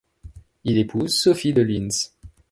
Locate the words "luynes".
1.61-1.91